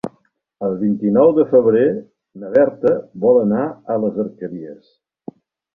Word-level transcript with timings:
El 0.67 0.71
vint-i-nou 0.79 1.33
de 1.39 1.45
febrer 1.51 1.85
na 2.45 2.49
Berta 2.57 2.95
vol 3.27 3.41
anar 3.47 3.65
a 3.97 4.03
les 4.07 4.23
Alqueries. 4.27 4.95